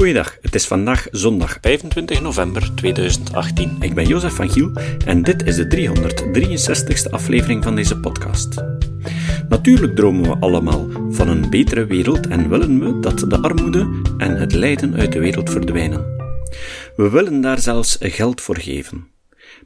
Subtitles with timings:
[0.00, 3.76] Goeiedag, het is vandaag zondag 25 november 2018.
[3.80, 4.72] Ik ben Jozef van Giel
[5.04, 8.54] en dit is de 363ste aflevering van deze podcast.
[9.48, 14.36] Natuurlijk dromen we allemaal van een betere wereld en willen we dat de armoede en
[14.36, 16.00] het lijden uit de wereld verdwijnen.
[16.96, 19.08] We willen daar zelfs geld voor geven.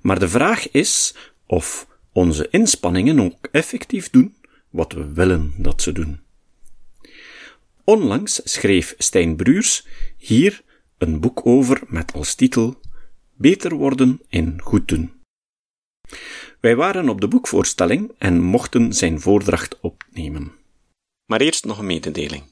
[0.01, 1.15] Maar de vraag is
[1.47, 4.35] of onze inspanningen ook effectief doen
[4.71, 6.23] wat we willen dat ze doen.
[7.85, 9.87] Onlangs schreef Stijn Bruurs
[10.27, 10.63] hier
[10.99, 12.81] een boek over met als titel
[13.37, 15.23] Beter worden in goed doen.
[16.61, 20.53] Wij waren op de boekvoorstelling en mochten zijn voordracht opnemen.
[21.27, 22.43] Maar eerst nog een mededeling.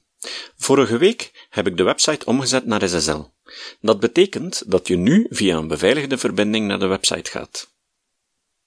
[0.56, 3.20] Vorige week heb ik de website omgezet naar SSL.
[3.80, 7.74] Dat betekent dat je nu via een beveiligde verbinding naar de website gaat.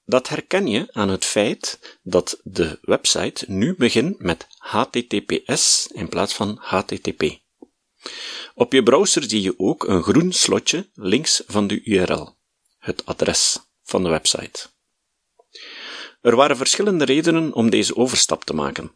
[0.06, 6.34] Dat herken je aan het feit dat de website nu begint met HTTPS in plaats
[6.34, 7.44] van HTTP.
[8.58, 12.36] Op je browser zie je ook een groen slotje links van de URL,
[12.78, 14.68] het adres van de website.
[16.22, 18.92] Er waren verschillende redenen om deze overstap te maken.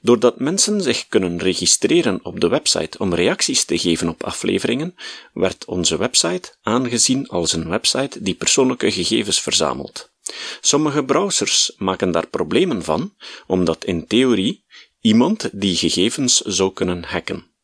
[0.00, 4.94] Doordat mensen zich kunnen registreren op de website om reacties te geven op afleveringen,
[5.32, 10.12] werd onze website aangezien als een website die persoonlijke gegevens verzamelt.
[10.60, 13.14] Sommige browsers maken daar problemen van,
[13.46, 14.64] omdat in theorie
[15.00, 17.56] iemand die gegevens zou kunnen hacken.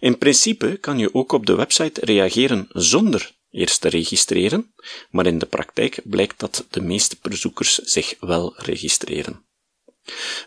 [0.00, 4.74] In principe kan je ook op de website reageren zonder eerst te registreren,
[5.10, 9.44] maar in de praktijk blijkt dat de meeste bezoekers zich wel registreren.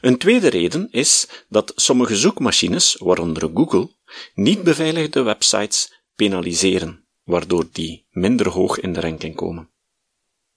[0.01, 3.89] Een tweede reden is dat sommige zoekmachines, waaronder Google,
[4.33, 9.72] niet beveiligde websites penaliseren, waardoor die minder hoog in de ranking komen.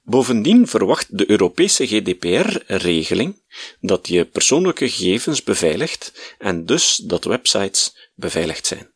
[0.09, 3.43] Bovendien verwacht de Europese GDPR-regeling
[3.81, 8.95] dat je persoonlijke gegevens beveiligt en dus dat websites beveiligd zijn.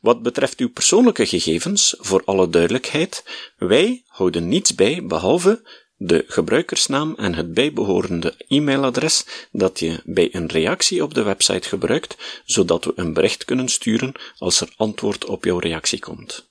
[0.00, 3.24] Wat betreft uw persoonlijke gegevens, voor alle duidelijkheid,
[3.56, 10.48] wij houden niets bij behalve de gebruikersnaam en het bijbehorende e-mailadres dat je bij een
[10.48, 15.44] reactie op de website gebruikt, zodat we een bericht kunnen sturen als er antwoord op
[15.44, 16.49] jouw reactie komt.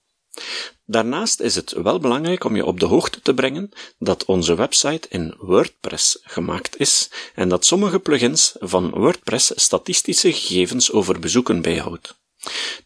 [0.86, 5.08] Daarnaast is het wel belangrijk om je op de hoogte te brengen dat onze website
[5.10, 12.18] in WordPress gemaakt is en dat sommige plugins van WordPress statistische gegevens over bezoeken bijhoudt.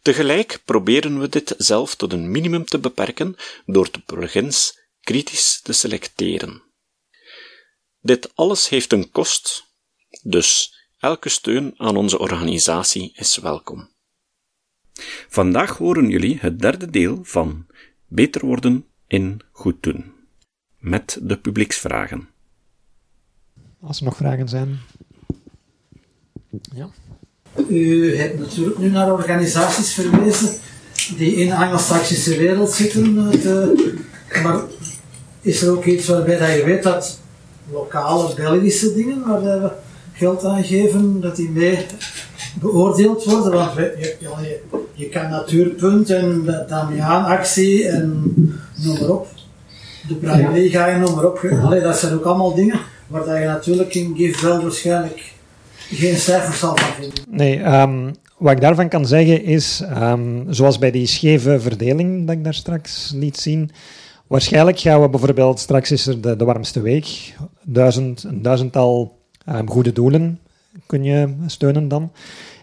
[0.02, 5.72] Tegelijk proberen we dit zelf tot een minimum te beperken door de plugins kritisch te
[5.72, 6.62] selecteren.
[8.00, 9.64] Dit alles heeft een kost,
[10.22, 13.93] dus elke steun aan onze organisatie is welkom.
[15.28, 17.66] Vandaag horen jullie het derde deel van
[18.08, 20.12] Beter worden in goed doen,
[20.78, 22.28] met de publieksvragen.
[23.80, 24.78] Als er nog vragen zijn.
[26.74, 26.88] Ja.
[27.68, 30.60] U hebt natuurlijk nu naar organisaties verwezen
[31.16, 33.30] die in de anglo-saxische wereld zitten.
[34.28, 34.60] Eh, maar
[35.40, 37.20] is er ook iets waarbij dat je weet dat
[37.70, 39.70] lokale Belgische dingen, waar we
[40.12, 41.86] geld aan geven, dat die mee
[42.60, 43.52] beoordeeld worden?
[43.52, 44.60] Want je, je,
[44.94, 48.32] je kan Natuurpunt en de Damiaan-actie en
[48.82, 49.26] noem maar op.
[50.08, 51.48] De Brandliga en noem maar op.
[51.62, 55.32] Allee, dat zijn ook allemaal dingen waar dat je natuurlijk in GIF waarschijnlijk
[55.90, 57.24] geen cijfers zal van vinden.
[57.28, 62.36] Nee, um, wat ik daarvan kan zeggen is, um, zoals bij die scheve verdeling dat
[62.36, 63.70] ik daar straks liet zien,
[64.26, 69.70] waarschijnlijk gaan we bijvoorbeeld, straks is er de, de warmste week, duizend, een duizendtal um,
[69.70, 70.38] goede doelen
[70.86, 72.12] kun je steunen dan.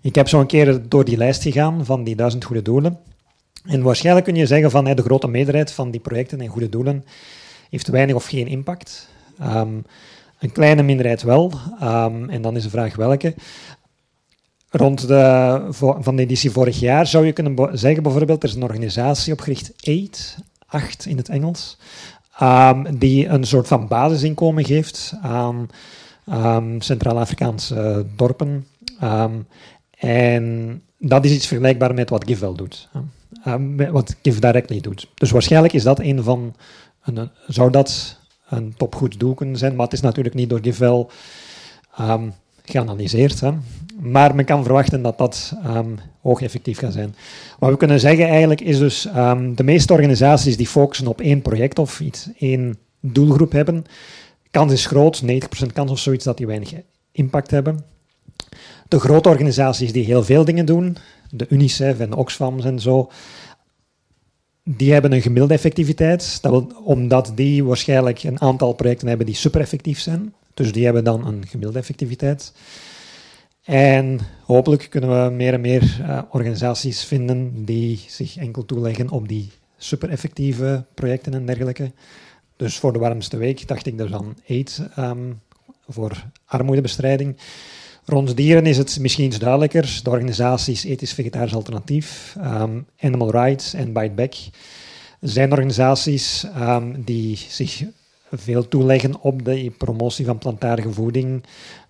[0.01, 2.99] Ik heb zo een keer door die lijst gegaan van die duizend goede doelen.
[3.65, 7.05] En waarschijnlijk kun je zeggen van de grote meerderheid van die projecten en goede doelen
[7.69, 9.09] heeft weinig of geen impact.
[9.41, 9.85] Um,
[10.39, 11.51] een kleine minderheid wel.
[11.83, 13.35] Um, en dan is de vraag welke.
[14.69, 15.67] Rond de,
[15.99, 19.71] van de editie vorig jaar zou je kunnen zeggen bijvoorbeeld, er is een organisatie opgericht,
[19.83, 21.77] AID, 8 in het Engels,
[22.41, 25.69] um, die een soort van basisinkomen geeft aan
[26.79, 28.67] Centraal-Afrikaanse dorpen.
[29.97, 32.89] En dat is iets vergelijkbaar met wat GiveWell doet.
[33.47, 35.07] Uh, wat Give Directly doet.
[35.13, 36.55] Dus waarschijnlijk is dat een van,
[37.03, 38.19] een, zou dat
[38.49, 41.05] een topgoed doel kunnen zijn, maar het is natuurlijk niet door GiveWell
[41.99, 42.33] um,
[42.63, 43.39] geanalyseerd.
[43.39, 43.51] Hè.
[43.99, 45.53] Maar men kan verwachten dat dat
[46.21, 47.15] hoog effectief gaat zijn.
[47.59, 49.01] Wat we kunnen zeggen eigenlijk is dus,
[49.55, 53.85] de meeste organisaties die focussen op één project of iets, één doelgroep hebben,
[54.51, 55.25] kans is groot, 90%
[55.73, 56.73] kans of zoiets dat die weinig
[57.11, 57.85] impact hebben
[58.91, 60.97] de grote organisaties die heel veel dingen doen,
[61.29, 63.09] de UNICEF en de Oxfam en zo,
[64.63, 69.35] die hebben een gemiddelde effectiviteit, dat wil, omdat die waarschijnlijk een aantal projecten hebben die
[69.35, 70.33] super effectief zijn.
[70.53, 72.53] Dus die hebben dan een gemiddelde effectiviteit.
[73.63, 79.27] En hopelijk kunnen we meer en meer uh, organisaties vinden die zich enkel toeleggen op
[79.27, 81.91] die super effectieve projecten en dergelijke.
[82.61, 85.41] Dus voor de warmste week dacht ik dus aan AIDS um,
[85.87, 87.37] voor armoedebestrijding.
[88.05, 89.99] Rond dieren is het misschien iets duidelijker.
[90.03, 94.33] De organisaties Ethisch Vegetarisch Alternatief, um, Animal Rights en Bite Back
[95.19, 97.83] zijn organisaties um, die zich
[98.31, 101.43] veel toeleggen op de promotie van plantaardige voeding,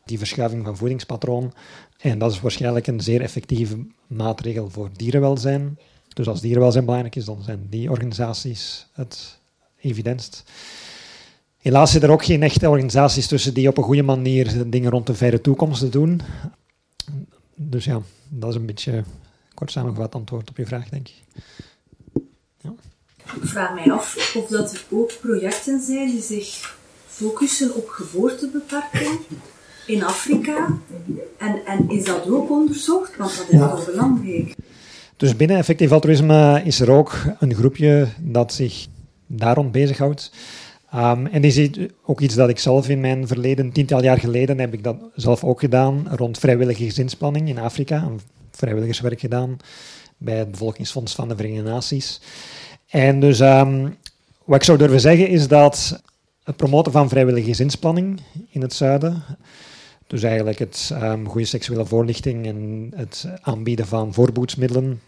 [0.06, 1.54] die verschuiving van voedingspatroon.
[1.98, 3.78] En dat is waarschijnlijk een zeer effectieve
[4.08, 5.78] maatregel voor dierenwelzijn.
[6.14, 9.40] Dus als dierenwelzijn belangrijk is, dan zijn die organisaties het
[9.82, 10.44] evidentst.
[11.58, 15.08] Helaas zitten er ook geen echte organisaties tussen die op een goede manier dingen rond
[15.08, 16.22] de verre toekomst doen.
[17.56, 19.04] Dus ja, dat is een beetje
[19.54, 21.44] kort samengevat antwoord op je vraag, denk ik.
[22.62, 22.74] Ja.
[23.42, 29.20] Ik vraag mij af of dat er ook projecten zijn die zich focussen op geboortebeperking
[29.88, 30.68] in Afrika.
[31.38, 33.18] En, en is dat ook onderzocht?
[33.18, 33.76] Want dat is ja.
[33.76, 34.56] wel belangrijk.
[35.18, 38.88] Dus binnen effectief altruïsme is er ook een groepje dat zich
[39.38, 40.32] daar rond bezighoudt.
[40.96, 41.70] Um, en is
[42.06, 45.44] ook iets dat ik zelf in mijn verleden, tiental jaar geleden, heb ik dat zelf
[45.44, 48.10] ook gedaan rond vrijwillige gezinsplanning in Afrika.
[48.52, 49.58] Vrijwilligerswerk gedaan
[50.18, 52.22] bij het Bevolkingsfonds van de Verenigde Naties.
[52.88, 53.96] En dus um,
[54.46, 56.02] wat ik zou durven zeggen is dat
[56.44, 59.24] het promoten van vrijwillige gezinsplanning in het zuiden,
[60.08, 65.02] dus eigenlijk het um, goede seksuele voorlichting en het aanbieden van voorboedsmiddelen,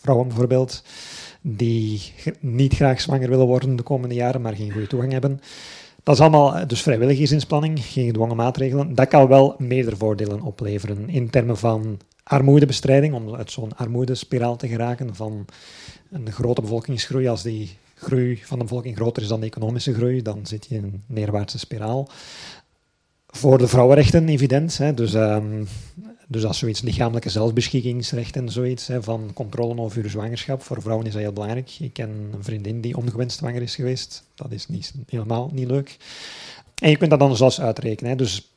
[0.00, 0.82] vrouwen bijvoorbeeld,
[1.46, 5.40] die niet graag zwanger willen worden de komende jaren, maar geen goede toegang hebben.
[6.02, 8.94] Dat is allemaal eh, dus vrijwillige gezinsplanning, geen gedwongen maatregelen.
[8.94, 14.68] Dat kan wel meerdere voordelen opleveren in termen van armoedebestrijding, om uit zo'n armoedespiraal te
[14.68, 15.44] geraken van
[16.10, 17.28] een grote bevolkingsgroei.
[17.28, 20.74] Als die groei van de bevolking groter is dan de economische groei, dan zit je
[20.74, 22.08] in een neerwaartse spiraal.
[23.26, 24.78] Voor de vrouwenrechten, evident.
[24.78, 24.94] Hè.
[24.94, 25.66] Dus um,
[26.34, 31.06] dus als zoiets lichamelijke zelfbeschikkingsrecht en zoiets, hè, van controle over je zwangerschap, voor vrouwen
[31.06, 31.70] is dat heel belangrijk.
[31.80, 34.22] Ik ken een vriendin die ongewenst zwanger is geweest.
[34.34, 35.96] Dat is niet, helemaal niet leuk.
[36.74, 38.10] En je kunt dat dan zelfs uitrekenen.
[38.10, 38.16] Hè.
[38.16, 38.52] Dus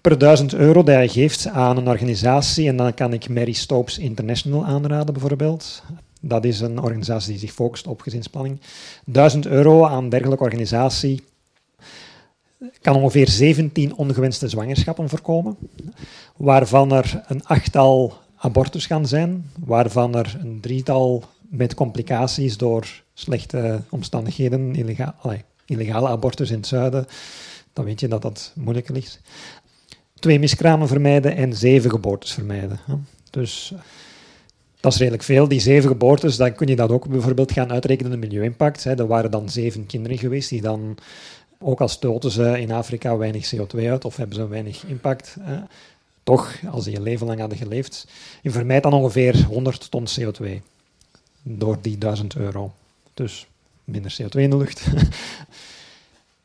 [0.00, 3.98] per duizend euro dat je geeft aan een organisatie, en dan kan ik Mary Stopes
[3.98, 5.82] International aanraden bijvoorbeeld.
[6.20, 8.60] Dat is een organisatie die zich focust op gezinsspanning.
[9.04, 11.22] Duizend euro aan dergelijke organisatie
[12.80, 15.56] kan ongeveer 17 ongewenste zwangerschappen voorkomen,
[16.36, 23.80] waarvan er een achttal abortus gaan zijn, waarvan er een drietal met complicaties door slechte
[23.88, 24.74] omstandigheden,
[25.66, 27.06] illegale abortus in het zuiden,
[27.72, 29.20] dan weet je dat dat moeilijker ligt.
[30.18, 32.80] Twee miskramen vermijden en zeven geboortes vermijden.
[33.30, 33.74] Dus
[34.80, 35.48] dat is redelijk veel.
[35.48, 38.84] Die zeven geboortes, dan kun je dat ook bijvoorbeeld gaan uitrekenen, de milieu-impact.
[38.84, 40.96] Er waren dan zeven kinderen geweest die dan
[41.58, 45.36] ook al stoten ze in Afrika weinig CO2 uit of hebben ze weinig impact,
[46.22, 48.06] toch, als die een leven lang hadden geleefd,
[48.42, 50.46] je vermijdt dan ongeveer 100 ton CO2
[51.42, 52.72] door die 1000 euro.
[53.14, 53.46] Dus
[53.84, 54.86] minder CO2 in de lucht.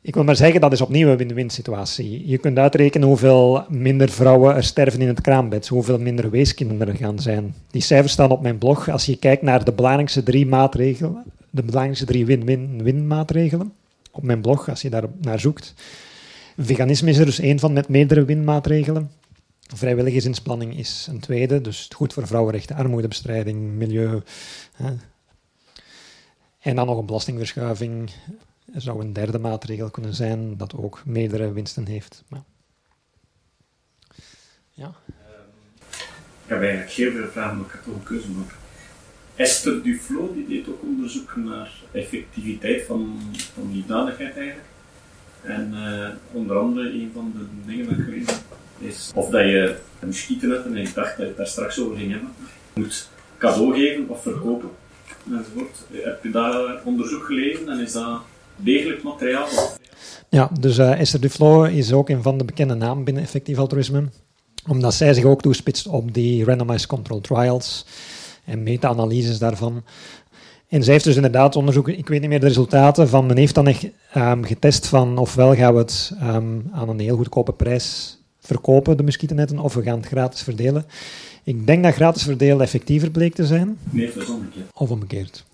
[0.01, 2.27] Ik wil maar zeggen, dat is opnieuw een win-win situatie.
[2.27, 6.95] Je kunt uitrekenen hoeveel minder vrouwen er sterven in het kraambed, hoeveel minder weeskinderen er
[6.95, 7.55] gaan zijn.
[7.71, 8.89] Die cijfers staan op mijn blog.
[8.89, 13.73] Als je kijkt naar de belangrijkste drie maatregelen, de belangrijkste drie win-win-win maatregelen,
[14.11, 15.73] op mijn blog, als je daar naar zoekt.
[16.57, 19.11] Veganisme is er dus één van met meerdere winmaatregelen.
[19.75, 24.21] Vrijwilligersinspanning is een tweede, dus goed voor vrouwenrechten, armoedebestrijding, milieu.
[26.59, 28.11] En dan nog een belastingverschuiving
[28.73, 32.23] zou een derde maatregel kunnen zijn, dat ook meerdere winsten heeft.
[34.69, 34.93] Ja.
[36.43, 38.27] Ik heb eigenlijk geen veel vragen, maar ik toch een keuze.
[39.39, 43.19] Esther Duflo die deed ook onderzoek naar effectiviteit van,
[43.53, 44.67] van liefdadigheid eigenlijk.
[45.41, 48.37] En uh, onder andere een van de dingen dat ik gelezen
[48.79, 51.97] is of dat je muskieten hebt, en ik dacht dat je het daar straks over
[51.97, 52.29] ging hebben,
[52.73, 54.69] moet cadeau geven of verkopen
[55.31, 55.77] enzovoort.
[55.91, 58.21] Heb je daar onderzoek gelezen en is dat
[58.55, 59.47] degelijk materiaal?
[60.29, 64.03] Ja, dus uh, Esther Duflo is ook een van de bekende namen binnen effectief altruïsme,
[64.67, 67.85] omdat zij zich ook toespitst op die randomized control trials
[68.49, 69.83] en meta-analyses daarvan.
[70.67, 73.55] En zij heeft dus inderdaad onderzoek, ik weet niet meer de resultaten van, men heeft
[73.55, 78.17] dan echt um, getest van ofwel gaan we het um, aan een heel goedkope prijs
[78.39, 80.85] verkopen, de muskietennetten, of we gaan het gratis verdelen.
[81.43, 83.77] Ik denk dat gratis verdelen effectiever bleek te zijn.
[83.89, 84.65] Nee, dat is omgekeerd.
[84.73, 85.45] Of omgekeerd.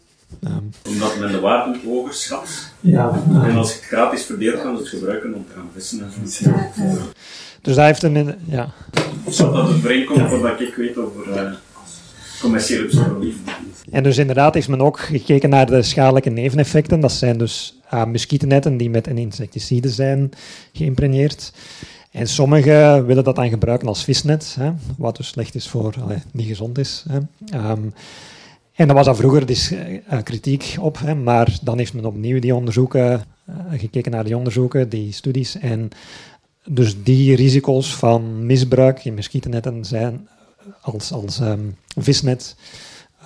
[0.43, 2.49] Um, Omdat men de waarde hoger schat.
[2.79, 3.23] Ja.
[3.29, 6.09] En als je het gratis verdeelt, kan het gebruiken om te gaan vissen en.
[6.83, 6.95] Ja.
[7.61, 8.35] Dus daar heeft een...
[8.45, 8.69] Ja.
[9.29, 10.29] Zodat dat overeenkomt ja.
[10.29, 11.27] voordat ik weet over...
[11.27, 11.51] Uh,
[12.41, 13.33] commerciële psychologie.
[13.91, 16.99] En dus inderdaad heeft men ook gekeken naar de schadelijke neveneffecten.
[16.99, 20.31] Dat zijn dus muskietennetten die met een insecticide zijn
[20.73, 21.53] geïmpregneerd.
[22.11, 25.95] En sommigen willen dat dan gebruiken als visnet, hè, wat dus slecht is voor,
[26.31, 27.05] niet gezond is.
[27.09, 27.17] Hè.
[27.69, 27.93] Um,
[28.75, 29.77] en daar was al vroeger dus, uh,
[30.23, 34.89] kritiek op, hè, maar dan heeft men opnieuw die onderzoeken, uh, gekeken naar die onderzoeken,
[34.89, 35.57] die studies.
[35.57, 35.89] En
[36.65, 40.27] dus die risico's van misbruik in muskietennetten zijn
[40.81, 42.55] als, als um, visnet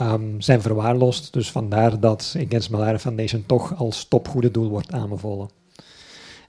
[0.02, 1.34] um, zijn verwaarloosd.
[1.34, 5.50] Dus vandaar dat Against Malaria Foundation toch als topgoede doel wordt aanbevolen.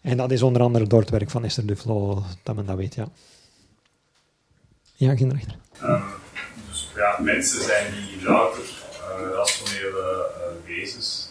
[0.00, 2.94] En dat is onder andere door het werk van Esther Duflo dat men dat weet,
[2.94, 3.08] ja.
[4.94, 5.56] Ja, geen rechter.
[5.82, 6.02] Um,
[6.68, 11.30] dus ja, mensen zijn die louter uh, rationele uh, wezens.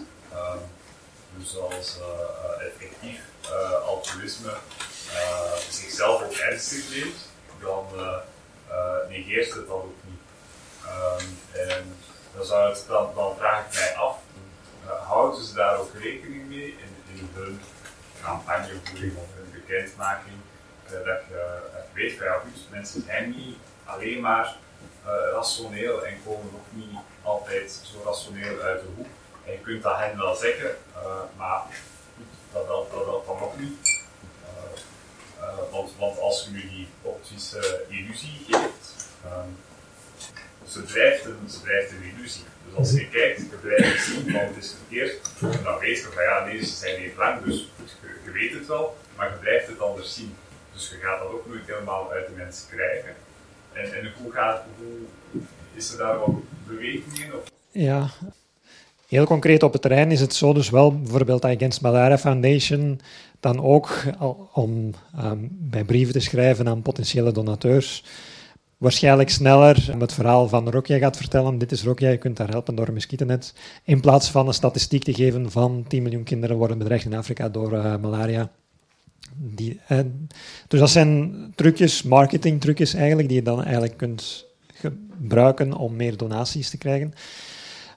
[1.38, 3.22] Dus als uh, effectief
[3.86, 4.54] altruïsme
[5.70, 7.26] zichzelf ook ernstig neemt,
[7.62, 7.86] dan
[9.10, 10.20] negeert het dat ook niet.
[10.86, 11.98] Um, en
[12.36, 14.18] dan, dan, dan vraag ik mij af,
[15.08, 17.60] houden ze daar ook rekening mee in, in hun
[18.22, 20.38] campagnevoering of hun bekendmaking,
[20.86, 21.60] uh, dat je
[21.94, 24.56] weet van ja mensen zijn niet alleen maar
[25.34, 29.08] rationeel en komen ook niet altijd zo rationeel uit de hoek.
[29.46, 30.76] En je kunt dat hen wel zeggen,
[31.38, 31.62] maar
[32.54, 33.89] dat helpt dat, dan nog niet.
[35.72, 38.96] Want, als je nu die optische illusie geeft,
[39.26, 39.58] um,
[40.68, 42.44] ze drijft een, ze drijft een illusie.
[42.66, 45.30] Dus als je kijkt, je blijft zien, want het is verkeerd,
[45.64, 47.72] dan weet je van ja, nee, ze zijn even lang, dus
[48.24, 50.36] je, weet het wel, maar je blijft het anders zien.
[50.74, 53.16] Dus je gaat dat ook nooit helemaal uit de mensen krijgen.
[53.74, 55.42] En, en hoe, gaat, hoe
[55.74, 56.30] is er daar wat
[56.68, 57.34] beweging in?
[57.36, 57.44] Of?
[57.72, 58.10] Ja,
[59.10, 63.00] Heel concreet op het terrein is het zo dus wel, bijvoorbeeld Against Malaria Foundation,
[63.40, 64.04] dan ook
[64.54, 68.04] om um, bij brieven te schrijven aan potentiële donateurs,
[68.78, 71.58] waarschijnlijk sneller het verhaal van Rokia gaat vertellen.
[71.58, 73.54] Dit is Rokia, je kunt daar helpen door een muskietennet.
[73.84, 77.50] In plaats van een statistiek te geven van 10 miljoen kinderen worden bedreigd in Afrika
[77.50, 78.52] door uh, malaria.
[79.36, 80.00] Die, uh,
[80.68, 86.70] dus dat zijn trucjes, marketingtrucjes eigenlijk, die je dan eigenlijk kunt gebruiken om meer donaties
[86.70, 87.14] te krijgen.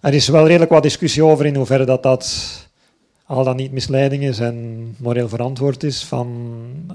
[0.02, 2.59] Er is wel redelijk wat discussie over in hoeverre dat, dat
[3.26, 6.28] al dan niet misleiding is en moreel verantwoord is, van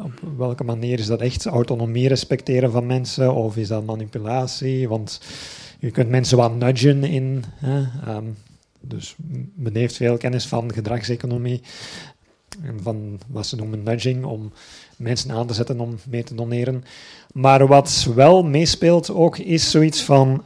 [0.04, 4.90] op welke manier is dat echt autonomie respecteren van mensen of is dat manipulatie?
[4.90, 5.22] Want
[5.80, 7.44] je kunt mensen wat nudgen in.
[7.56, 7.80] Hè,
[8.16, 8.38] um,
[8.82, 9.16] dus
[9.56, 11.62] men heeft veel kennis van gedragseconomie
[12.64, 14.52] en van wat ze noemen nudging, om
[14.98, 16.84] mensen aan te zetten om mee te doneren.
[17.34, 20.44] Maar wat wel meespeelt ook, is zoiets van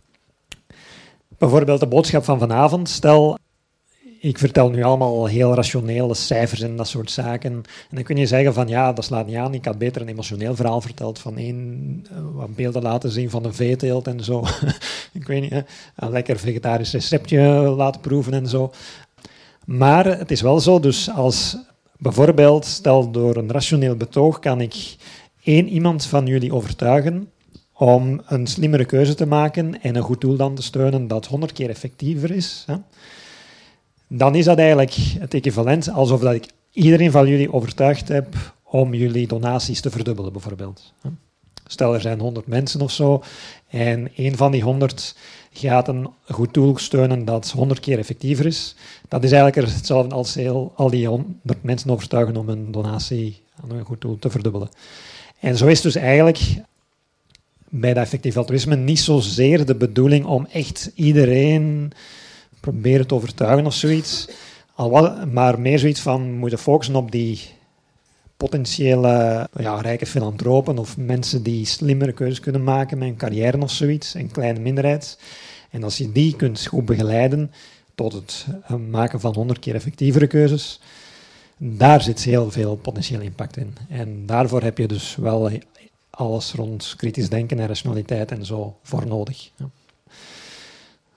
[1.42, 2.90] bijvoorbeeld de boodschap van vanavond.
[2.90, 3.38] Stel,
[4.20, 7.52] ik vertel nu allemaal heel rationele cijfers en dat soort zaken.
[7.52, 9.54] En dan kun je zeggen van ja, dat slaat niet aan.
[9.54, 13.46] Ik had beter een emotioneel verhaal verteld van één, eh, wat beelden laten zien van
[13.46, 14.44] een veeteelt en zo.
[15.20, 15.64] ik weet niet,
[15.96, 17.42] een lekker vegetarisch receptje
[17.78, 18.72] laten proeven en zo.
[19.66, 21.58] Maar het is wel zo, dus als
[21.98, 24.96] bijvoorbeeld, stel door een rationeel betoog, kan ik
[25.44, 27.30] één iemand van jullie overtuigen
[27.82, 31.52] om een slimmere keuze te maken en een goed doel dan te steunen dat honderd
[31.52, 32.64] keer effectiever is.
[32.68, 32.76] Hè?
[34.08, 38.94] dan is dat eigenlijk het equivalent alsof dat ik iedereen van jullie overtuigd heb om
[38.94, 40.94] jullie donaties te verdubbelen, bijvoorbeeld.
[41.66, 43.24] Stel, er zijn 100 mensen of zo,
[43.68, 45.16] en een van die 100
[45.52, 48.76] gaat een goed doel steunen dat 100 keer effectiever is.
[49.08, 53.72] Dat is eigenlijk hetzelfde als heel, al die 100 mensen overtuigen om een donatie aan
[53.72, 54.70] een goed doel te verdubbelen.
[55.40, 56.40] En zo is dus eigenlijk
[57.74, 61.92] bij dat effectief altruïsme niet zozeer de bedoeling om echt iedereen
[62.60, 64.30] proberen te overtuigen of zoiets.
[64.76, 67.40] Al maar meer zoiets van moeten focussen op die
[68.38, 73.72] potentiële ja, rijke filantropen of mensen die slimmere keuzes kunnen maken met een carrière of
[73.72, 75.20] zoiets, een kleine minderheid.
[75.70, 77.52] En als je die kunt goed begeleiden
[77.96, 80.80] tot het eh, maken van honderd keer effectievere keuzes,
[81.58, 83.76] daar zit heel veel potentieel impact in.
[83.90, 85.50] En daarvoor heb je dus wel
[86.22, 89.52] alles rond kritisch denken en rationaliteit en zo voor nodig.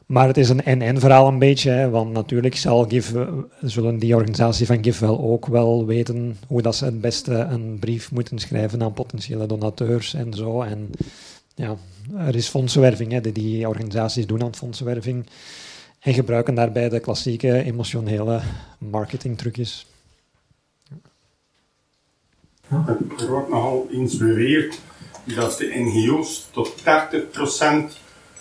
[0.07, 3.15] Maar het is een en-en verhaal een beetje, hè, want natuurlijk zal GIF,
[3.61, 7.77] zullen die organisatie van GIF wel ook wel weten hoe dat ze het beste een
[7.79, 10.63] brief moeten schrijven aan potentiële donateurs en zo.
[10.63, 10.91] En
[11.55, 11.77] ja,
[12.17, 15.27] er is fondsenwerving, hè, die, organisaties doen aan fondsenwerving
[16.01, 18.41] en gebruiken daarbij de klassieke emotionele
[18.79, 19.87] marketingtrucjes.
[23.19, 24.81] Er wordt nogal eens beweerd
[25.25, 26.83] dat de NGO's tot 30%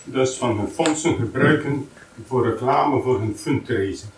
[0.04, 1.88] dus van hun fondsen gebruiken
[2.28, 4.12] voor reclame voor hun fundraising.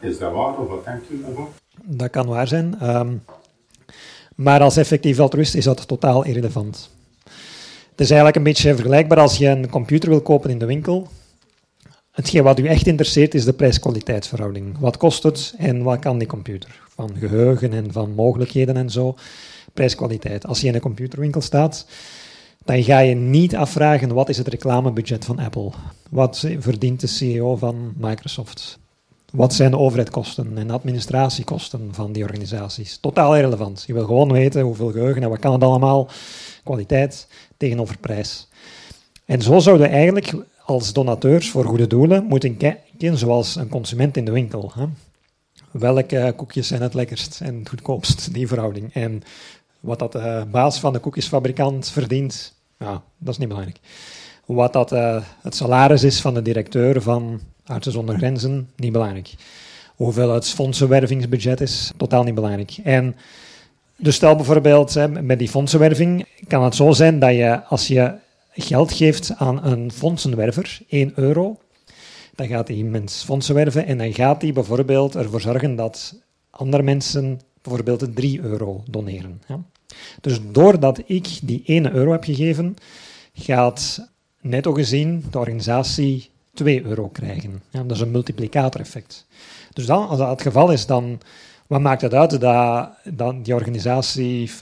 [0.00, 1.48] Is dat waar of wat denkt u daarvan?
[1.82, 2.96] Dat kan waar zijn.
[2.96, 3.22] Um,
[4.34, 6.90] maar als effectief altruïst is dat totaal irrelevant.
[7.90, 11.08] Het is eigenlijk een beetje vergelijkbaar als je een computer wil kopen in de winkel.
[12.10, 14.78] Hetgeen wat u echt interesseert is de prijs-kwaliteitsverhouding.
[14.78, 16.82] Wat kost het en wat kan die computer?
[16.94, 19.14] Van geheugen en van mogelijkheden en zo.
[19.74, 20.46] Prijskwaliteit.
[20.46, 21.86] Als je in een computerwinkel staat,
[22.64, 25.70] dan ga je niet afvragen wat is het reclamebudget van Apple.
[26.10, 28.78] Wat verdient de CEO van Microsoft?
[29.32, 32.96] Wat zijn de overheidskosten en administratiekosten van die organisaties?
[32.96, 33.84] Totaal irrelevant.
[33.86, 36.08] Je wil gewoon weten hoeveel geheugen en wat kan het allemaal,
[36.64, 38.48] kwaliteit tegenover prijs.
[39.24, 44.16] En zo zouden we eigenlijk als donateurs voor goede doelen moeten kijken zoals een consument
[44.16, 44.72] in de winkel.
[44.74, 44.86] Hè?
[45.70, 48.94] Welke koekjes zijn het lekkerst en het goedkoopst, die verhouding.
[48.94, 49.22] En
[49.86, 53.78] wat dat de baas van de koekjesfabrikant verdient, ja, dat is niet belangrijk.
[54.44, 59.34] Wat dat uh, het salaris is van de directeur van Artsen zonder Grenzen, niet belangrijk.
[59.96, 62.78] Hoeveel het fondsenwervingsbudget is, totaal niet belangrijk.
[62.84, 63.16] En
[63.96, 68.14] dus stel bijvoorbeeld, hè, met die fondsenwerving kan het zo zijn dat je, als je
[68.52, 71.58] geld geeft aan een fondsenwerver, 1 euro,
[72.34, 76.14] dan gaat die mens fondsen werven en dan gaat die bijvoorbeeld ervoor zorgen dat
[76.50, 79.40] andere mensen bijvoorbeeld 3 euro doneren.
[80.20, 82.76] Dus doordat ik die 1 euro heb gegeven,
[83.34, 84.08] gaat
[84.40, 87.62] netto gezien de organisatie 2 euro krijgen.
[87.70, 89.26] Ja, dat is een multiplicatoreffect.
[89.72, 91.20] Dus dan, als dat het geval is, dan
[91.66, 94.54] wat maakt het uit dat, dat die organisatie 50%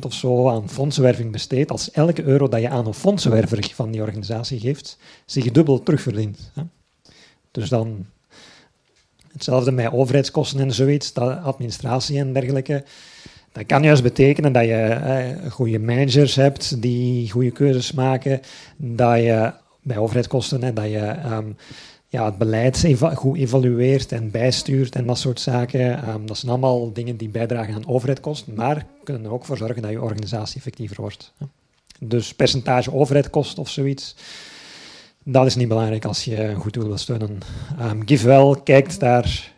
[0.00, 4.00] of zo aan fondsenwerving besteedt, als elke euro dat je aan een fondsenwerver van die
[4.00, 6.50] organisatie geeft, zich dubbel terugverdient.
[7.50, 8.06] Dus dan
[9.32, 12.84] hetzelfde met overheidskosten en zoiets, administratie en dergelijke.
[13.54, 18.40] Dat kan juist betekenen dat je eh, goede managers hebt die goede keuzes maken,
[18.76, 21.56] dat je bij overheidskosten, hè, dat je um,
[22.08, 26.08] ja, het beleid goed evalueert en bijstuurt en dat soort zaken.
[26.08, 29.82] Um, dat zijn allemaal dingen die bijdragen aan overheidskosten, maar kunnen er ook voor zorgen
[29.82, 31.32] dat je organisatie effectiever wordt.
[32.00, 34.16] Dus percentage overheidskost of zoiets,
[35.24, 37.38] dat is niet belangrijk als je goed doel wil steunen.
[37.80, 39.52] Um, GiveWell kijkt daar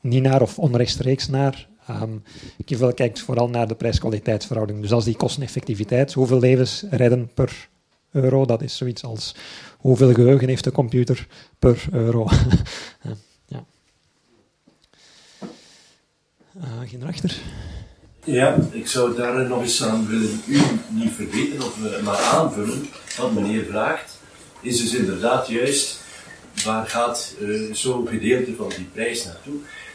[0.00, 1.68] niet naar of onrechtstreeks naar.
[1.90, 2.22] Um,
[2.64, 4.80] GiveWell kijkt vooral naar de prijs-kwaliteitsverhouding.
[4.80, 7.68] Dus als die kosteneffectiviteit, hoeveel levens redden per
[8.12, 9.34] euro, dat is zoiets als
[9.78, 11.26] hoeveel geheugen heeft de computer
[11.58, 12.28] per euro.
[13.46, 13.64] ja.
[16.56, 17.36] Uh, geen achter.
[18.24, 23.32] Ja, ik zou daar nog eens aan willen u niet vergeten of maar aanvullen wat
[23.32, 24.14] meneer vraagt
[24.64, 25.98] is dus inderdaad juist
[26.64, 29.54] waar gaat uh, zo'n gedeelte van die prijs naartoe.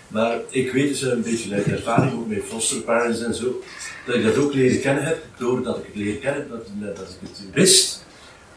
[0.09, 3.61] Maar ik weet dus een beetje uit ervaring, ook met foster parents en zo,
[4.05, 7.17] dat ik dat ook leren kennen heb, doordat ik het leren kennen, dat, eh, dat
[7.21, 8.03] ik het wist.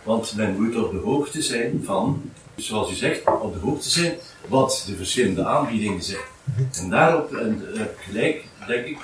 [0.02, 4.14] Want men moet op de hoogte zijn van, zoals u zegt, op de hoogte zijn
[4.48, 6.20] wat de verschillende aanbiedingen zijn.
[6.72, 8.98] En daarop, en heb gelijk, denk ik,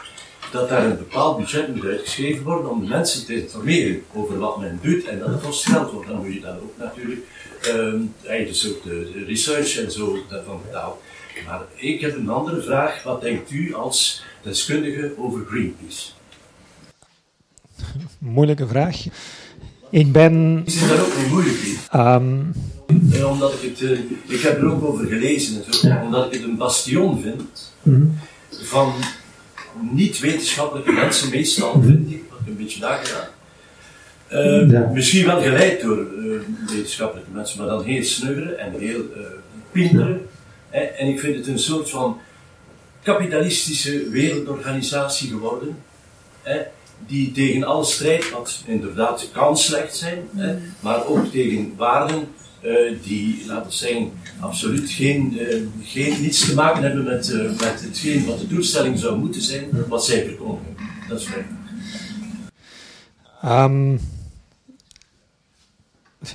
[0.52, 4.58] dat daar een bepaald budget moet uitgeschreven worden om de mensen te informeren over wat
[4.58, 7.26] men doet en dat het kost geld, want dan moet je dan ook natuurlijk
[7.66, 10.96] um, dus ook de research en zo daarvan betalen.
[11.46, 13.02] Maar ik heb een andere vraag.
[13.02, 16.10] Wat denkt u als deskundige over Greenpeace?
[18.18, 19.04] Moeilijke vraag.
[19.90, 20.62] Ik ben.
[20.64, 22.00] Is het daar ook niet moeilijk in?
[22.00, 22.52] Um...
[23.24, 23.80] Omdat ik het.
[23.80, 25.64] Uh, ik heb er ook over gelezen.
[26.02, 28.18] Omdat ik het een bastion vind mm
[28.50, 28.92] van
[29.92, 31.86] niet-wetenschappelijke mensen, meestal mhm.
[31.86, 33.26] vind ik, wat ik een beetje nagedaan.
[34.30, 39.22] Uh, Misschien wel geleid door uh, wetenschappelijke mensen, maar dan heel snuggeren en heel uh,
[39.72, 40.26] pinderen.
[40.70, 42.20] En ik vind het een soort van
[43.02, 45.76] kapitalistische wereldorganisatie geworden,
[47.06, 50.62] die tegen alles strijdt wat inderdaad kan slecht zijn, hè, mhm.
[50.80, 52.28] maar ook tegen waarden
[52.62, 57.50] uh, die, laten we zeggen, absoluut geen, uh, geen, niets te maken hebben met, uh,
[57.50, 60.76] met hetgeen wat de doelstelling zou moeten zijn, wat zij verkondigen.
[61.08, 61.58] Dat is mijn
[63.44, 64.00] um,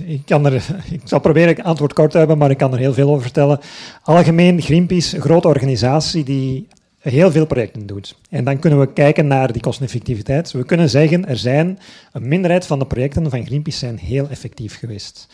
[0.05, 0.53] ik, kan er,
[0.91, 3.21] ik zal proberen het antwoord kort te hebben, maar ik kan er heel veel over
[3.21, 3.59] vertellen.
[4.03, 6.67] Algemeen, Greenpeace, een grote organisatie die
[6.99, 8.15] heel veel projecten doet.
[8.29, 10.51] En dan kunnen we kijken naar die kosteneffectiviteit.
[10.51, 11.79] We kunnen zeggen, er zijn
[12.11, 15.27] een minderheid van de projecten van Greenpeace zijn heel effectief geweest.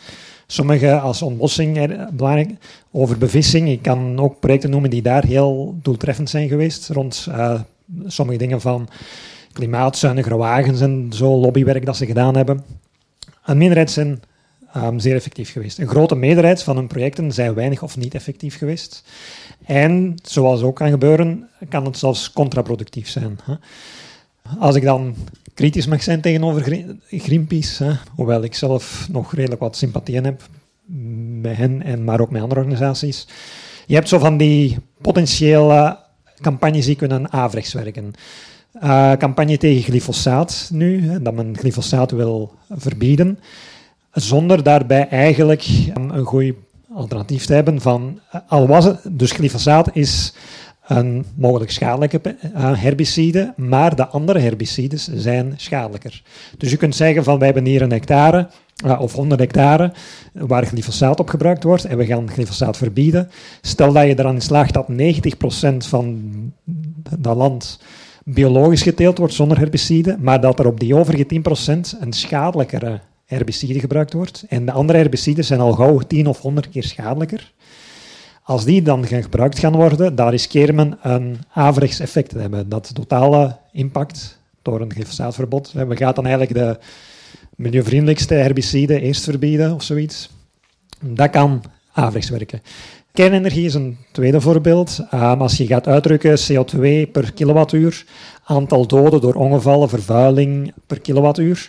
[0.46, 2.50] Sommige als ontbossing, belangrijk,
[2.90, 3.68] over bevissing.
[3.68, 6.88] Ik kan ook projecten noemen die daar heel doeltreffend zijn geweest.
[6.88, 7.60] Rond uh,
[8.06, 8.88] sommige dingen van
[9.52, 12.64] klimaatzuinigere wagens en zo, lobbywerk dat ze gedaan hebben.
[13.44, 14.22] Een minderheid zijn
[14.76, 15.78] um, zeer effectief geweest.
[15.78, 19.04] Een grote meerderheid van hun projecten zijn weinig of niet effectief geweest.
[19.66, 23.38] En, zoals ook kan gebeuren, kan het zelfs contraproductief zijn.
[23.44, 23.54] Hè.
[24.58, 25.14] Als ik dan
[25.54, 30.42] kritisch mag zijn tegenover Greenpeace, hè, hoewel ik zelf nog redelijk wat sympathieën heb
[31.40, 33.26] bij hen, en, maar ook met andere organisaties.
[33.86, 35.98] Je hebt zo van die potentiële
[36.40, 38.12] campagnes die kunnen averechts werken.
[38.82, 43.38] Uh, campagne tegen glyfosaat nu, dat men glyfosaat wil verbieden,
[44.12, 46.54] zonder daarbij eigenlijk een goed
[46.94, 50.34] alternatief te hebben van, al was het, dus glyfosaat is
[50.86, 56.22] een mogelijk schadelijke eh, herbicide, maar de andere herbicides zijn schadelijker.
[56.58, 58.48] Dus je kunt zeggen van wij hebben hier een hectare
[58.84, 59.92] uh, of 100 hectare
[60.32, 63.30] waar glyfosaat op gebruikt wordt en we gaan glyfosaat verbieden.
[63.60, 66.32] Stel dat je eraan slaagt dat 90% van
[67.18, 67.80] dat land
[68.24, 71.26] biologisch geteeld wordt zonder herbicide, maar dat er op die overige
[71.96, 73.00] 10% een schadelijkere
[73.36, 74.44] herbicide gebruikt wordt.
[74.48, 77.52] En de andere herbicides zijn al gauw 10 of 100 keer schadelijker.
[78.42, 82.68] Als die dan gebruikt gaan worden, dan riskeert men een averechts effect te hebben.
[82.68, 85.72] Dat totale impact door een glyfosaatverbod.
[85.72, 86.78] We gaan dan eigenlijk de
[87.56, 90.30] milieuvriendelijkste herbicide eerst verbieden of zoiets.
[91.00, 91.62] Dat kan
[91.92, 92.62] averechts werken.
[93.12, 95.00] Kernenergie is een tweede voorbeeld.
[95.14, 98.04] Um, als je gaat uitdrukken CO2 per kilowattuur,
[98.44, 101.68] aantal doden door ongevallen, vervuiling per kilowattuur,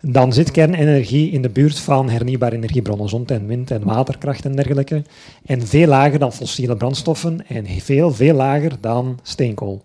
[0.00, 4.56] dan zit kernenergie in de buurt van hernieuwbare energiebronnen, zon en wind en waterkracht en
[4.56, 5.02] dergelijke.
[5.46, 9.84] En veel lager dan fossiele brandstoffen en veel, veel lager dan steenkool.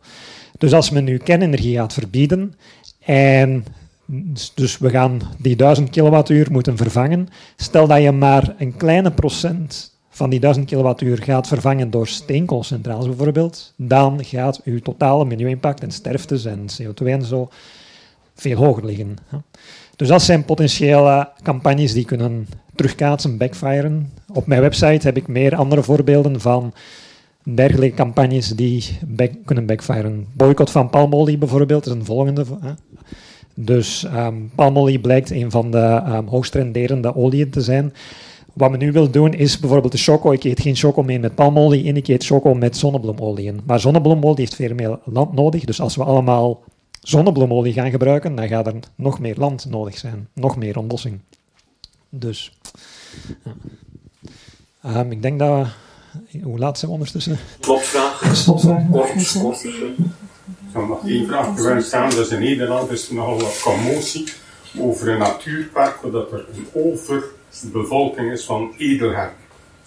[0.57, 2.53] Dus als men nu kernenergie gaat verbieden
[3.05, 3.65] en
[4.53, 9.91] dus we gaan die 1000 kilowattuur moeten vervangen, stel dat je maar een kleine procent
[10.09, 15.91] van die 1000 kilowattuur gaat vervangen door steenkoolcentrales bijvoorbeeld, dan gaat uw totale milieu-impact en
[15.91, 17.49] sterftes en CO2 en zo
[18.35, 19.17] veel hoger liggen.
[20.01, 24.11] Dus dat zijn potentiële campagnes die kunnen terugkaatsen, backfiren.
[24.33, 26.73] Op mijn website heb ik meer andere voorbeelden van
[27.43, 28.99] dergelijke campagnes die
[29.45, 30.25] kunnen backfiren.
[30.33, 32.45] Boycott van palmolie bijvoorbeeld is een volgende.
[32.61, 32.71] Hè.
[33.53, 37.93] Dus um, palmolie blijkt een van de um, hoogst renderende oliën te zijn.
[38.53, 40.31] Wat men nu wil doen is bijvoorbeeld de choco.
[40.31, 43.51] Ik eet geen choco meer met palmolie en ik eet choco met zonnebloemolie.
[43.65, 45.65] Maar zonnebloemolie heeft veel meer land nodig.
[45.65, 46.59] Dus als we allemaal
[47.01, 50.27] zonnebloemolie gaan gebruiken, dan gaat er nog meer land nodig zijn.
[50.33, 51.19] Nog meer ontbossing.
[52.09, 52.57] Dus
[54.81, 54.99] ja.
[54.99, 55.69] um, ik denk dat we...
[56.43, 57.37] Hoe laat zijn we ondertussen?
[57.59, 58.35] Klopvraag.
[58.35, 58.89] Stopvraag.
[58.89, 59.63] Kort, kort.
[59.63, 62.09] Ik nog één vraag willen stellen.
[62.09, 64.33] Dus in Nederland is er nogal wat commotie
[64.77, 69.33] over een natuurpark, waar dat er een overbevolking is van edelherk.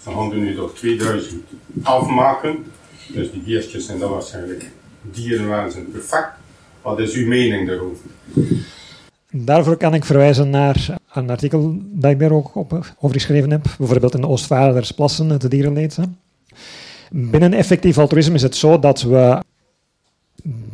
[0.03, 1.43] Ze gaan er nu door 2000
[1.83, 2.71] afmaken.
[3.07, 6.31] Dus die diertjes zijn dan waarschijnlijk dierenwensen perfect.
[6.85, 8.05] Wat is uw mening daarover?
[9.31, 13.63] Daarvoor kan ik verwijzen naar een artikel dat ik daar ook op, over geschreven heb.
[13.77, 15.97] Bijvoorbeeld in de Oostvaardersplassen, het dierenleed.
[17.11, 19.43] Binnen effectief altruïsme is het zo dat we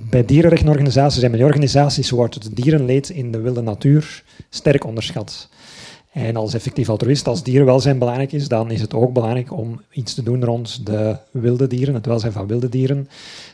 [0.09, 5.49] bij dierenrechtenorganisaties en milieuorganisaties wordt het dierenleed in de wilde natuur sterk onderschat.
[6.11, 10.13] En als effectief altruïst, als dierenwelzijn belangrijk is, dan is het ook belangrijk om iets
[10.13, 13.07] te doen rond de wilde dieren, het welzijn van wilde dieren.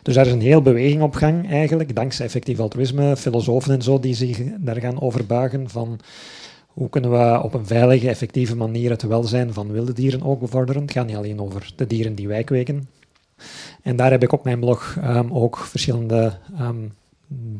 [0.04, 4.00] Dus daar is een heel beweging op gang eigenlijk, dankzij effectief altruïsme, filosofen en zo
[4.00, 6.00] die zich daar gaan overbuigen van
[6.67, 10.82] hoe kunnen we op een veilige, effectieve manier het welzijn van wilde dieren ook bevorderen.
[10.82, 12.89] Het gaat niet alleen over de dieren die wij kweken.
[13.84, 16.93] En daar heb ik op mijn blog um, ook verschillende um,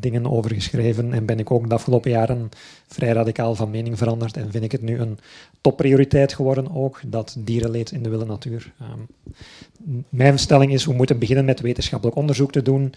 [0.00, 2.48] dingen over geschreven en ben ik ook de afgelopen jaren
[2.86, 5.18] vrij radicaal van mening veranderd en vind ik het nu een
[5.60, 8.72] topprioriteit geworden ook, dat dierenleed in de wilde natuur.
[8.82, 9.06] Um,
[10.08, 12.94] mijn stelling is, we moeten beginnen met wetenschappelijk onderzoek te doen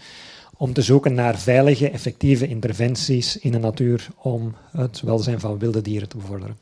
[0.56, 5.82] om te zoeken naar veilige, effectieve interventies in de natuur om het welzijn van wilde
[5.82, 6.56] dieren te bevorderen.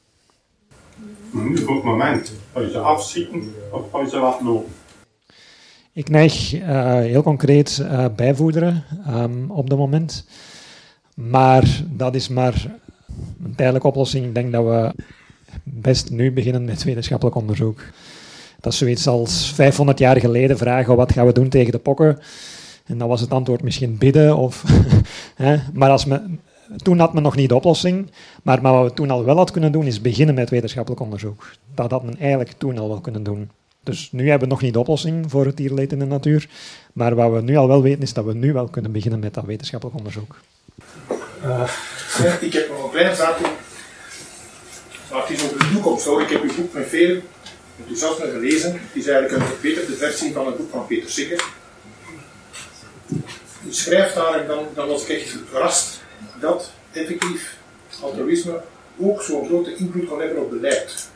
[1.31, 4.73] Nu voor het moment, ga je afschieten of ga je ze laten lopen?
[5.93, 10.27] Ik neig uh, heel concreet uh, bijvoederen um, op het moment.
[11.15, 12.79] Maar dat is maar
[13.45, 14.25] een tijdelijke oplossing.
[14.25, 14.93] Ik denk dat we
[15.63, 17.83] best nu beginnen met wetenschappelijk onderzoek.
[18.61, 22.19] Dat is zoiets als 500 jaar geleden vragen wat gaan we doen tegen de pokken.
[22.87, 24.37] En dan was het antwoord misschien bidden.
[24.37, 24.65] Of,
[25.35, 25.57] hè.
[25.73, 26.21] Maar als me,
[26.77, 28.11] toen had men nog niet de oplossing.
[28.43, 31.51] Maar, maar wat we toen al wel had kunnen doen, is beginnen met wetenschappelijk onderzoek.
[31.75, 33.51] Dat had men eigenlijk toen al wel kunnen doen.
[33.83, 36.49] Dus nu hebben we nog niet de oplossing voor het dierleed in de natuur.
[36.93, 39.35] Maar wat we nu al wel weten, is dat we nu wel kunnen beginnen met
[39.35, 40.37] dat wetenschappelijk onderzoek.
[41.45, 41.71] Uh,
[42.41, 43.47] ik heb nog een kleine zaakje.
[45.11, 46.23] Maar het is over de toekomst hoor.
[46.23, 47.21] Ik heb uw boek met veel
[47.79, 48.73] enthousiasme gelezen.
[48.73, 51.45] Het is eigenlijk een verbeterde versie van het boek van Peter Sikker.
[53.67, 56.01] U schrijft daar, dan, dan was ik echt verrast,
[56.41, 57.57] dat effectief
[58.03, 58.63] altruïsme
[58.99, 61.10] ook zo'n grote invloed kan hebben op beleid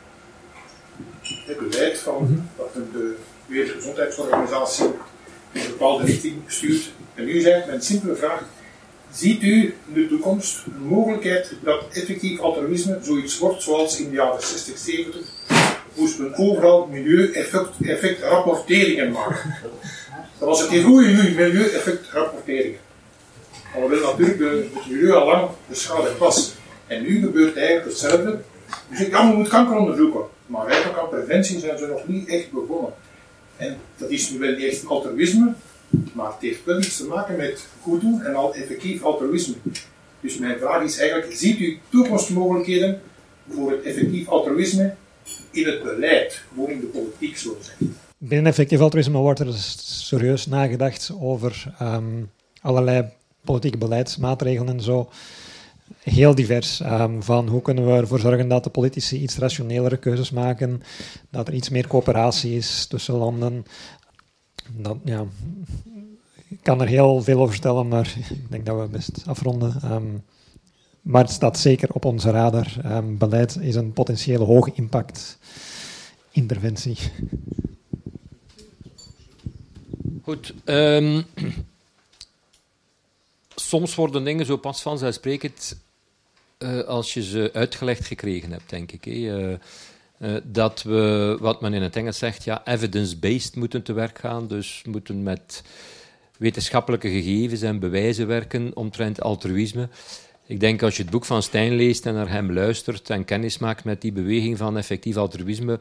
[2.05, 4.85] het beleid van dat de Wereldgezondheidsorganisatie
[5.53, 6.91] een bepaalde richting stuurt.
[7.15, 8.43] En nu zei mijn simpele vraag:
[9.13, 14.15] ziet u in de toekomst een mogelijkheid dat effectief altruïsme zoiets wordt zoals in de
[14.15, 15.23] jaren 60, 70?
[15.95, 19.55] Moest men overal milieu-effect-rapporteringen maken.
[20.39, 22.79] Dat was het in goede milieu-effect-rapporteringen.
[23.75, 26.55] Maar we natuurlijk de, het milieu al lang beschadigd was.
[26.87, 28.41] En nu gebeurt eigenlijk hetzelfde.
[28.91, 30.33] Dus ik kan, moet kanker onderzoeken.
[30.47, 32.93] Maar eigenlijk aan preventie zijn ze nog niet echt begonnen.
[33.57, 35.55] En dat is nu wel niet echt altruïsme,
[36.13, 39.55] Maar het heeft wel iets te maken met goed doen en al effectief altruïsme.
[40.21, 43.01] Dus mijn vraag is eigenlijk, ziet u toekomstmogelijkheden
[43.49, 44.95] voor het effectief altruïsme
[45.51, 47.97] in het beleid, gewoon in de politiek zo zeggen?
[48.19, 52.23] Binnen effectief altruïsme wordt er serieus nagedacht over ehm,
[52.61, 53.09] allerlei
[53.45, 55.11] politieke beleidsmaatregelen en zo.
[55.99, 56.81] Heel divers.
[56.81, 60.83] Um, van hoe kunnen we ervoor zorgen dat de politici iets rationelere keuzes maken,
[61.31, 63.65] dat er iets meer coöperatie is tussen landen.
[64.77, 65.25] Dat, ja,
[66.49, 69.93] ik kan er heel veel over vertellen, maar ik denk dat we best afronden.
[69.93, 70.23] Um,
[71.03, 72.73] maar het staat zeker op onze radar.
[72.85, 75.39] Um, beleid is een potentiële hoge impact
[76.31, 76.99] interventie.
[80.23, 80.55] Goed.
[83.55, 85.77] Soms worden dingen zo pas vanzelfsprekend
[86.59, 89.07] uh, als je ze uitgelegd gekregen hebt, denk ik.
[89.07, 89.57] Uh, uh,
[90.43, 94.47] dat we, wat men in het Engels zegt, ja, evidence-based moeten te werk gaan.
[94.47, 95.63] Dus moeten met
[96.37, 99.89] wetenschappelijke gegevens en bewijzen werken omtrent altruïsme.
[100.47, 103.59] Ik denk als je het boek van Stijn leest en naar hem luistert en kennis
[103.59, 105.81] maakt met die beweging van effectief altruïsme,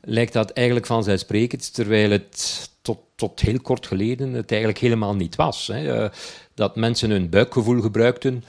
[0.00, 5.36] lijkt dat eigenlijk vanzelfsprekend, terwijl het tot, tot heel kort geleden het eigenlijk helemaal niet
[5.36, 5.66] was.
[5.72, 6.02] Hè.
[6.02, 6.08] Uh,
[6.54, 8.44] dat mensen hun buikgevoel gebruikten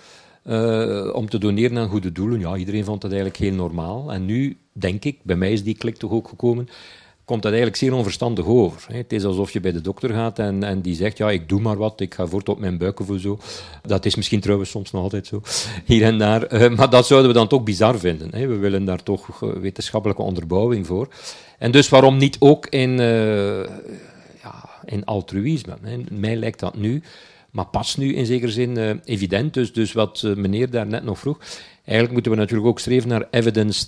[0.46, 2.40] uh, om te doneren aan goede doelen.
[2.40, 4.14] Ja, iedereen vond dat eigenlijk heel normaal.
[4.14, 6.70] En nu, denk ik, bij mij is die klik toch ook gekomen,
[7.26, 8.96] komt dat eigenlijk zeer onverstandig over.
[8.96, 11.62] Het is alsof je bij de dokter gaat en, en die zegt, ja, ik doe
[11.62, 13.40] maar wat, ik ga voort op mijn buikgevoel zo.
[13.82, 15.42] Dat is misschien trouwens soms nog altijd zo,
[15.86, 16.54] hier en daar.
[16.54, 18.30] Uh, maar dat zouden we dan toch bizar vinden.
[18.32, 18.48] Hè.
[18.48, 21.08] We willen daar toch wetenschappelijke onderbouwing voor.
[21.58, 23.00] En dus waarom niet ook in,
[24.86, 25.74] in altruïsme?
[26.12, 27.02] Mij lijkt dat nu,
[27.52, 29.54] maar pas nu in zekere zin evident.
[29.54, 31.38] Dus, dus wat meneer daar net nog vroeg,
[31.76, 33.86] eigenlijk moeten we natuurlijk ook streven naar evidence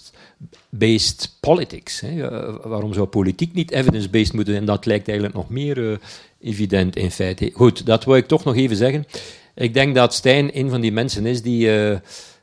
[0.70, 2.00] based politics.
[2.00, 2.30] Hè.
[2.62, 4.56] waarom zou politiek niet evidence-based moeten?
[4.56, 6.00] En dat lijkt eigenlijk nog meer
[6.42, 7.52] evident in feite.
[7.54, 9.06] Goed, dat wil ik toch nog even zeggen.
[9.56, 11.68] Ik denk dat Stijn een van die mensen is die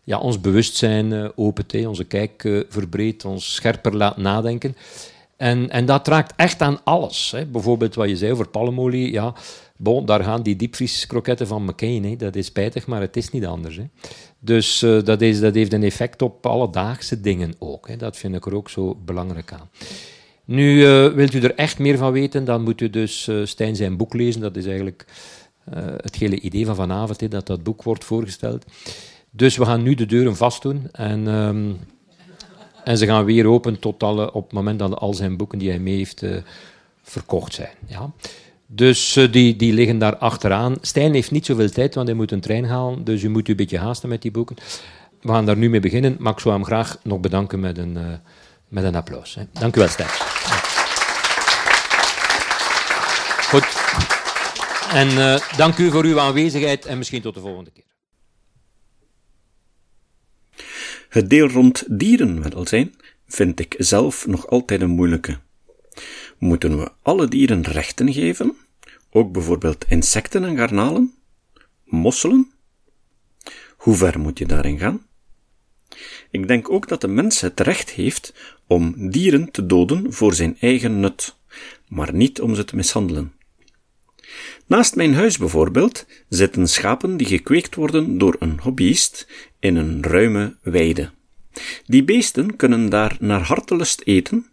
[0.05, 4.77] ja, ons bewustzijn opent, onze kijk verbreedt, ons scherper laat nadenken.
[5.41, 7.31] En, en dat raakt echt aan alles.
[7.31, 7.47] Hè.
[7.47, 9.13] Bijvoorbeeld wat je zei over palmolie.
[9.13, 9.35] Ja,
[9.77, 12.05] bon, daar gaan die diepvrieskroketten van McCain.
[12.05, 12.17] Hè.
[12.17, 13.77] Dat is spijtig, maar het is niet anders.
[13.77, 13.85] Hè.
[14.39, 17.89] Dus uh, dat, is, dat heeft een effect op alledaagse dingen ook.
[17.89, 17.97] Hè.
[17.97, 19.71] Dat vind ik er ook zo belangrijk aan.
[20.45, 23.77] Nu, uh, wilt u er echt meer van weten, dan moet u dus uh, Stijn
[23.77, 24.41] zijn boek lezen.
[24.41, 25.05] Dat is eigenlijk
[26.03, 28.65] het hele idee van vanavond, hè, dat dat boek wordt voorgesteld.
[29.31, 31.79] Dus we gaan nu de deuren vastdoen en, um,
[32.85, 35.69] en ze gaan weer open tot alle, op het moment dat al zijn boeken die
[35.69, 36.23] hij mee heeft
[37.03, 37.75] verkocht zijn.
[37.87, 38.11] Ja.
[38.67, 40.77] Dus uh, die, die liggen daar achteraan.
[40.81, 43.05] Stijn heeft niet zoveel tijd, want hij moet een trein halen.
[43.05, 44.57] Dus u moet u een beetje haasten met die boeken.
[45.21, 47.97] We gaan daar nu mee beginnen, maar ik zou hem graag nog bedanken met een,
[47.97, 48.03] uh,
[48.69, 49.35] met een applaus.
[49.35, 49.43] Hè.
[49.53, 50.09] Dank u wel, Stijn.
[53.49, 53.79] Goed.
[54.93, 57.85] En dank u voor uw aanwezigheid en misschien tot de volgende keer.
[61.11, 62.95] Het deel rond dierenwelzijn
[63.27, 65.39] vind ik zelf nog altijd een moeilijke.
[66.39, 68.57] Moeten we alle dieren rechten geven?
[69.11, 71.15] Ook bijvoorbeeld insecten en garnalen?
[71.85, 72.51] Mosselen?
[73.77, 75.07] Hoe ver moet je daarin gaan?
[76.31, 78.35] Ik denk ook dat de mens het recht heeft
[78.67, 81.37] om dieren te doden voor zijn eigen nut,
[81.89, 83.33] maar niet om ze te mishandelen.
[84.67, 89.27] Naast mijn huis bijvoorbeeld zitten schapen die gekweekt worden door een hobbyist
[89.61, 91.11] in een ruime weide.
[91.87, 94.47] Die beesten kunnen daar naar hartelust eten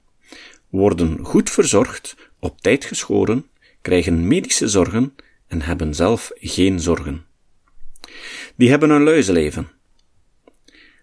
[0.70, 3.46] worden goed verzorgd, op tijd geschoren,
[3.82, 5.16] krijgen medische zorgen
[5.48, 7.26] en hebben zelf geen zorgen.
[8.56, 9.68] Die hebben een luizenleven.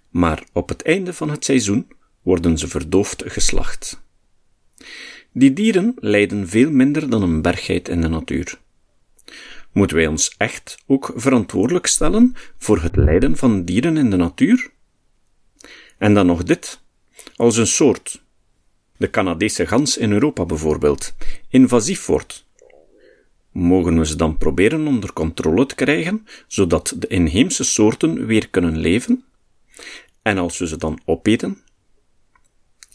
[0.08, 1.88] Maar op het einde van het seizoen
[2.22, 4.02] worden ze verdoofd geslacht.
[5.32, 8.58] Die dieren lijden veel minder dan een bergheid in de natuur.
[9.74, 14.70] Moeten wij ons echt ook verantwoordelijk stellen voor het lijden van dieren in de natuur?
[15.98, 16.80] En dan nog dit.
[17.37, 18.22] Als een soort
[18.96, 21.14] de Canadese gans in Europa bijvoorbeeld,
[21.48, 22.46] invasief wordt.
[23.52, 28.78] Mogen we ze dan proberen onder controle te krijgen, zodat de inheemse soorten weer kunnen
[28.78, 29.24] leven?
[30.22, 31.62] En als we ze dan opeten?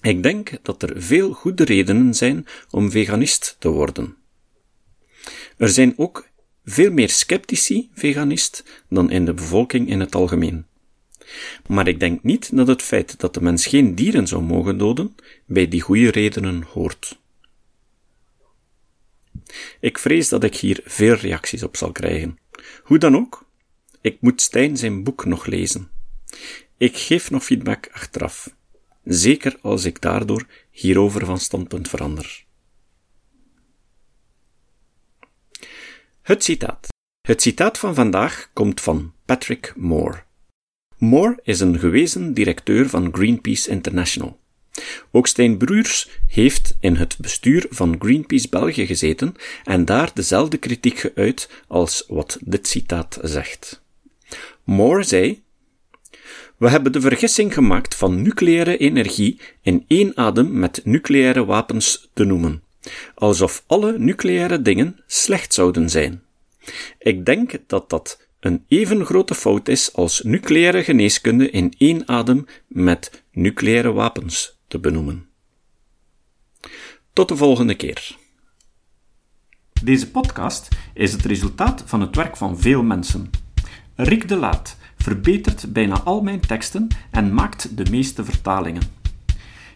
[0.01, 4.15] Ik denk dat er veel goede redenen zijn om veganist te worden.
[5.57, 6.28] Er zijn ook
[6.69, 10.65] veel meer sceptici veganist dan in de bevolking in het algemeen.
[11.67, 15.15] Maar ik denk niet dat het feit dat de mens geen dieren zou mogen doden,
[15.45, 17.19] bij die goede redenen hoort.
[19.79, 22.37] Ik vrees dat ik hier veel reacties op zal krijgen.
[22.83, 23.45] Hoe dan ook,
[24.01, 25.89] ik moet Stijn zijn boek nog lezen.
[26.77, 28.55] Ik geef nog feedback achteraf.
[29.03, 32.47] Zeker als ik daardoor hierover van standpunt verander.
[36.29, 36.87] Het citaat.
[37.27, 40.23] Het citaat van vandaag komt van Patrick Moore.
[40.97, 44.39] Moore is een gewezen directeur van Greenpeace International.
[45.11, 45.57] Ook Stijn
[46.27, 52.37] heeft in het bestuur van Greenpeace België gezeten en daar dezelfde kritiek geuit als wat
[52.41, 53.83] dit citaat zegt.
[54.63, 55.43] Moore zei:
[56.57, 62.23] We hebben de vergissing gemaakt van nucleaire energie in één adem met nucleaire wapens te
[62.23, 62.63] noemen,
[63.15, 66.23] alsof alle nucleaire dingen slecht zouden zijn.
[66.99, 72.45] Ik denk dat dat een even grote fout is als nucleaire geneeskunde in één adem
[72.67, 75.27] met nucleaire wapens te benoemen.
[77.13, 78.17] Tot de volgende keer.
[79.83, 83.29] Deze podcast is het resultaat van het werk van veel mensen.
[83.95, 88.98] Rick de Laat verbetert bijna al mijn teksten en maakt de meeste vertalingen.